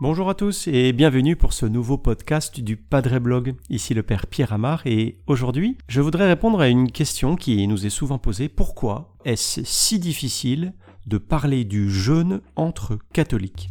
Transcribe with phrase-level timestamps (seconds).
[0.00, 3.54] Bonjour à tous et bienvenue pour ce nouveau podcast du Padre Blog.
[3.70, 7.86] Ici le Père Pierre Amar et aujourd'hui je voudrais répondre à une question qui nous
[7.86, 8.48] est souvent posée.
[8.48, 10.74] Pourquoi est-ce si difficile
[11.06, 13.70] de parler du jeûne entre catholiques?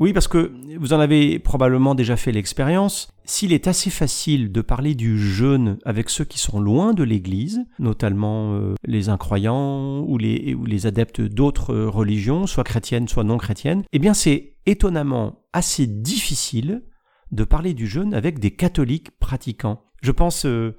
[0.00, 3.12] Oui, parce que vous en avez probablement déjà fait l'expérience.
[3.26, 7.66] S'il est assez facile de parler du jeûne avec ceux qui sont loin de l'Église,
[7.78, 13.98] notamment euh, les incroyants ou les, adeptes d'autres religions, soit chrétiennes, soit non chrétiennes, eh
[13.98, 16.82] bien c'est étonnamment assez difficile
[17.30, 19.84] de parler du jeûne avec des catholiques pratiquants.
[20.00, 20.78] Je pense euh,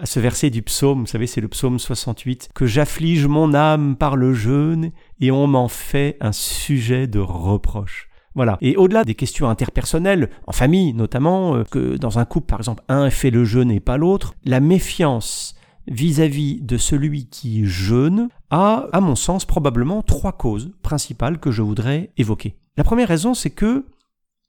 [0.00, 3.94] à ce verset du psaume, vous savez, c'est le psaume 68, que j'afflige mon âme
[3.94, 8.05] par le jeûne et on m'en fait un sujet de reproche.
[8.36, 8.58] Voilà.
[8.60, 12.84] Et au-delà des questions interpersonnelles, en famille notamment, euh, que dans un couple par exemple,
[12.88, 15.54] un fait le jeûne et pas l'autre, la méfiance
[15.88, 21.62] vis-à-vis de celui qui jeûne a, à mon sens, probablement trois causes principales que je
[21.62, 22.56] voudrais évoquer.
[22.76, 23.86] La première raison, c'est que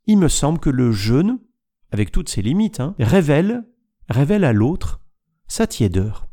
[0.05, 1.39] il me semble que le jeûne,
[1.91, 3.63] avec toutes ses limites, hein, révèle,
[4.09, 4.99] révèle à l'autre
[5.47, 6.27] sa tiédeur.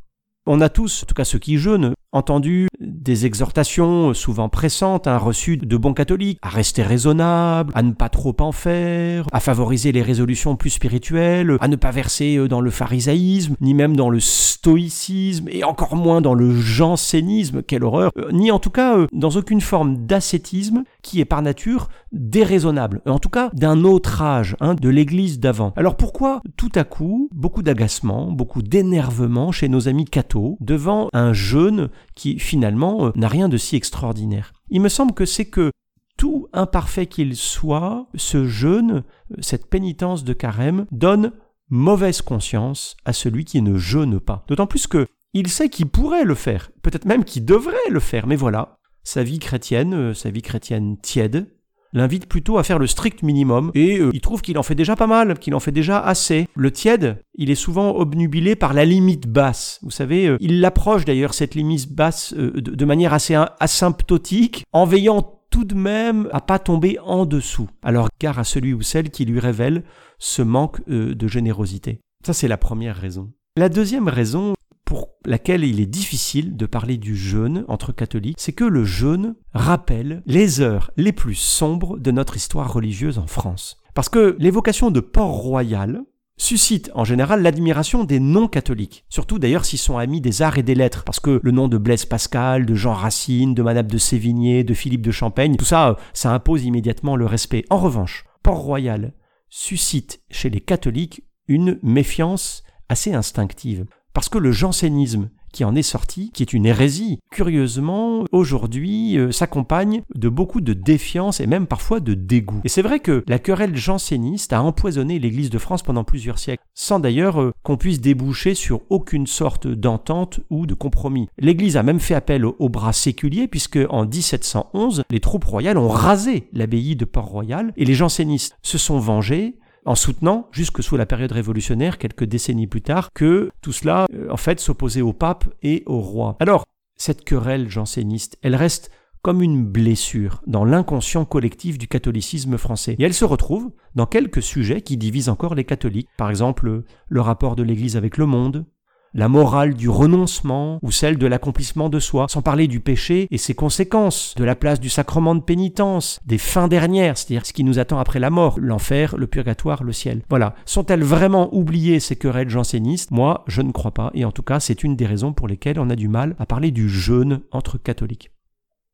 [0.47, 5.19] On a tous, en tout cas ceux qui jeûnent, entendu des exhortations souvent pressantes, hein,
[5.19, 9.93] reçues de bons catholiques, à rester raisonnable, à ne pas trop en faire, à favoriser
[9.93, 14.11] les résolutions plus spirituelles, à ne pas verser euh, dans le pharisaïsme, ni même dans
[14.11, 18.97] le stoïcisme, et encore moins dans le jansénisme, quelle horreur, euh, ni en tout cas
[18.97, 24.23] euh, dans aucune forme d'ascétisme qui est par nature déraisonnable, en tout cas d'un autre
[24.23, 25.73] âge, hein, de l'Église d'avant.
[25.77, 31.33] Alors pourquoi tout à coup beaucoup d'agacement, beaucoup d'énervement chez nos amis cathos devant un
[31.33, 34.53] jeûne qui finalement euh, n'a rien de si extraordinaire.
[34.71, 35.71] Il me semble que c'est que
[36.17, 39.03] tout imparfait qu'il soit, ce jeûne,
[39.33, 41.33] euh, cette pénitence de carême, donne
[41.71, 44.45] mauvaise conscience à celui qui ne jeûne pas.
[44.49, 48.29] D'autant plus que il sait qu'il pourrait le faire, peut-être même qu'il devrait le faire,
[48.29, 51.53] mais voilà, sa vie chrétienne, euh, sa vie chrétienne tiède,
[51.95, 54.97] l'invite plutôt à faire le strict minimum et euh, il trouve qu'il en fait déjà
[54.97, 56.49] pas mal, qu'il en fait déjà assez.
[56.55, 59.79] Le tiède, il est souvent obnubilé par la limite basse.
[59.83, 64.85] Vous savez, euh, il l'approche d'ailleurs cette limite basse euh, de, manière assez asymptotique en
[64.85, 67.69] veillant tout de même à pas tomber en dessous.
[67.83, 69.85] Alors gare à celui ou celle qui lui révèle
[70.19, 72.01] ce manque de générosité.
[72.27, 73.33] Ça c'est la première raison.
[73.57, 74.55] La deuxième raison,
[74.95, 79.35] pour laquelle il est difficile de parler du jeûne entre catholiques, c'est que le jeûne
[79.53, 83.83] rappelle les heures les plus sombres de notre histoire religieuse en France.
[83.95, 86.05] Parce que l'évocation de Port-Royal
[86.37, 90.77] suscite en général l'admiration des non-catholiques, surtout d'ailleurs s'ils sont amis des arts et des
[90.77, 94.63] lettres, parce que le nom de Blaise Pascal, de Jean Racine, de Madame de Sévigné,
[94.63, 97.65] de Philippe de Champagne, tout ça, ça impose immédiatement le respect.
[97.69, 99.13] En revanche, Port-Royal
[99.49, 103.87] suscite chez les catholiques une méfiance assez instinctive.
[104.15, 109.31] Parce que le jansénisme qui en est sorti, qui est une hérésie, curieusement, aujourd'hui, euh,
[109.31, 112.61] s'accompagne de beaucoup de défiance et même parfois de dégoût.
[112.65, 116.65] Et c'est vrai que la querelle janséniste a empoisonné l'Église de France pendant plusieurs siècles,
[116.75, 121.29] sans d'ailleurs euh, qu'on puisse déboucher sur aucune sorte d'entente ou de compromis.
[121.39, 125.79] L'Église a même fait appel au, au bras séculier, puisque en 1711, les troupes royales
[125.79, 130.97] ont rasé l'abbaye de Port-Royal, et les jansénistes se sont vengés, en soutenant, jusque sous
[130.97, 135.13] la période révolutionnaire, quelques décennies plus tard, que tout cela, euh, en fait, s'opposait au
[135.13, 136.37] pape et au roi.
[136.41, 136.65] Alors,
[136.97, 138.91] cette querelle janséniste, elle reste
[139.23, 142.95] comme une blessure dans l'inconscient collectif du catholicisme français.
[142.99, 146.11] Et elle se retrouve dans quelques sujets qui divisent encore les catholiques.
[146.19, 148.67] Par exemple, le rapport de l'Église avec le monde,
[149.15, 153.39] la morale du renoncement ou celle de l'accomplissement de soi, sans parler du péché et
[153.39, 157.65] ses conséquences, de la place du sacrement de pénitence, des fins dernières, c'est-à-dire ce qui
[157.65, 160.23] nous attend après la mort, l'enfer, le purgatoire, le ciel.
[160.29, 160.55] Voilà.
[160.67, 163.13] Sont-elles vraiment oubliées ces querelles jansénistes?
[163.13, 165.79] Moi, je ne crois pas, et en tout cas, c'est une des raisons pour lesquelles
[165.79, 168.33] on a du mal à parler du jeûne entre catholiques.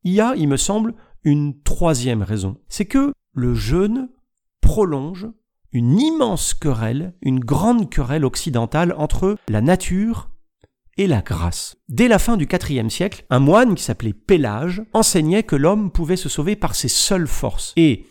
[0.03, 0.93] Il y a, il me semble,
[1.23, 4.09] une troisième raison, c'est que le jeûne
[4.61, 5.27] prolonge
[5.73, 10.29] une immense querelle, une grande querelle occidentale entre la nature
[10.97, 11.77] et la grâce.
[11.87, 16.17] Dès la fin du IVe siècle, un moine qui s'appelait Pélage enseignait que l'homme pouvait
[16.17, 17.73] se sauver par ses seules forces.
[17.77, 18.05] Et,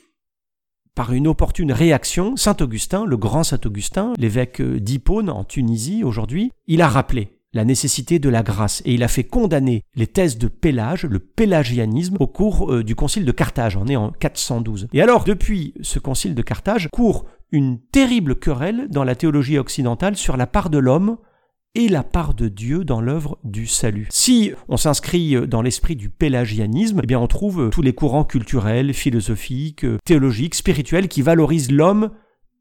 [0.94, 6.50] par une opportune réaction, Saint Augustin, le grand Saint Augustin, l'évêque d'Hippone en Tunisie aujourd'hui,
[6.66, 10.38] il a rappelé la nécessité de la grâce et il a fait condamner les thèses
[10.38, 14.88] de Pélage, le pélagianisme, au cours euh, du concile de Carthage, on est en 412.
[14.92, 20.16] Et alors, depuis ce concile de Carthage, court une terrible querelle dans la théologie occidentale
[20.16, 21.16] sur la part de l'homme
[21.74, 24.08] et la part de Dieu dans l'œuvre du salut.
[24.10, 28.92] Si on s'inscrit dans l'esprit du pélagianisme, eh bien on trouve tous les courants culturels,
[28.92, 32.10] philosophiques, théologiques, spirituels qui valorisent l'homme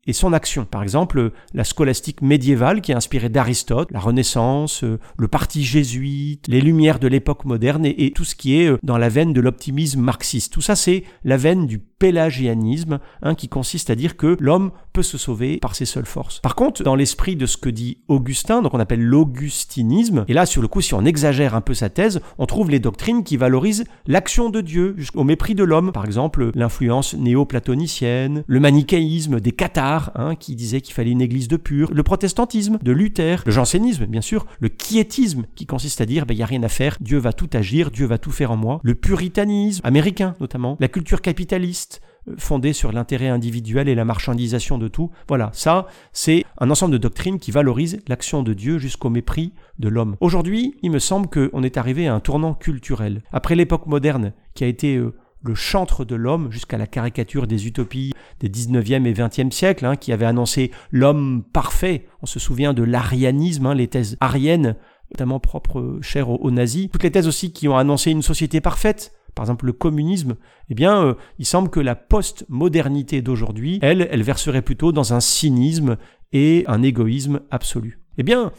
[0.09, 0.65] et son action.
[0.65, 6.47] Par exemple, la scolastique médiévale qui est inspirée d'Aristote, la Renaissance, euh, le parti jésuite,
[6.47, 9.39] les lumières de l'époque moderne et, tout ce qui est euh, dans la veine de
[9.39, 10.51] l'optimisme marxiste.
[10.51, 15.03] Tout ça, c'est la veine du pélagianisme, hein, qui consiste à dire que l'homme peut
[15.03, 16.41] se sauver par ses seules forces.
[16.41, 20.45] Par contre, dans l'esprit de ce que dit Augustin, donc on appelle l'augustinisme, et là,
[20.45, 23.37] sur le coup, si on exagère un peu sa thèse, on trouve les doctrines qui
[23.37, 25.93] valorisent l'action de Dieu au mépris de l'homme.
[25.93, 31.47] Par exemple, l'influence néo-platonicienne, le manichéisme des cathares, hein, qui disaient qu'il fallait une église
[31.47, 36.05] de pur, le protestantisme de Luther, le jansénisme, bien sûr, le quiétisme, qui consiste à
[36.05, 38.31] dire, il ben, n'y a rien à faire, Dieu va tout agir, Dieu va tout
[38.31, 42.01] faire en moi, le puritanisme, américain notamment, la culture capitaliste,
[42.37, 45.11] fondée sur l'intérêt individuel et la marchandisation de tout.
[45.27, 49.89] Voilà, ça, c'est un ensemble de doctrines qui valorisent l'action de Dieu jusqu'au mépris de
[49.89, 50.15] l'homme.
[50.19, 53.21] Aujourd'hui, il me semble qu'on est arrivé à un tournant culturel.
[53.31, 57.67] Après l'époque moderne, qui a été euh, le chantre de l'homme jusqu'à la caricature des
[57.67, 62.07] utopies des 19e et 20e siècles, hein, qui avait annoncé l'homme parfait.
[62.21, 64.75] On se souvient de l'arianisme, hein, les thèses ariennes,
[65.11, 66.89] notamment propres, euh, chères aux, nazis.
[66.91, 70.35] Toutes les thèses aussi qui ont annoncé une société parfaite, par exemple le communisme,
[70.67, 75.21] eh bien, euh, il semble que la post-modernité d'aujourd'hui, elle, elle verserait plutôt dans un
[75.21, 75.95] cynisme
[76.33, 78.01] et un égoïsme absolu.
[78.17, 78.51] Eh bien,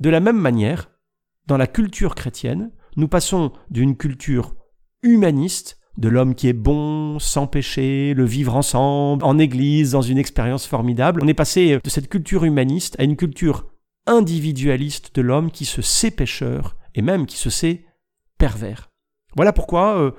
[0.00, 0.90] de la même manière,
[1.46, 4.56] dans la culture chrétienne, nous passons d'une culture
[5.04, 10.18] humaniste de l'homme qui est bon, sans péché, le vivre ensemble, en église, dans une
[10.18, 11.20] expérience formidable.
[11.22, 13.68] On est passé de cette culture humaniste à une culture
[14.08, 17.84] individualiste de l'homme qui se sait pécheur et même qui se sait
[18.36, 18.88] pervers.
[19.36, 20.10] Voilà pourquoi euh,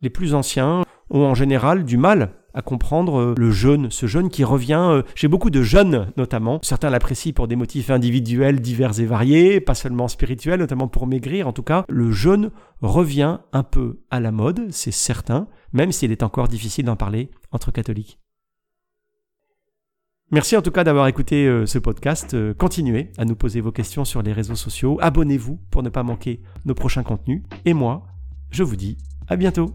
[0.00, 4.30] les plus anciens ont en général du mal à comprendre euh, le jeûne, ce jeûne
[4.30, 6.58] qui revient chez euh, beaucoup de jeunes notamment.
[6.62, 11.46] Certains l'apprécient pour des motifs individuels divers et variés, pas seulement spirituels, notamment pour maigrir.
[11.46, 12.50] En tout cas, le jeûne
[12.80, 17.30] revient un peu à la mode, c'est certain, même s'il est encore difficile d'en parler
[17.52, 18.18] entre catholiques.
[20.30, 22.36] Merci en tout cas d'avoir écouté ce podcast.
[22.58, 24.98] continuez à nous poser vos questions sur les réseaux sociaux.
[25.00, 27.42] Abonnez-vous pour ne pas manquer nos prochains contenus.
[27.64, 28.07] Et moi,
[28.50, 28.96] je vous dis
[29.28, 29.74] à bientôt.